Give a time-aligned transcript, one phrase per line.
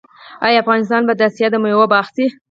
[0.45, 2.25] آیا افغانستان به د اسیا د میوو باغ شي؟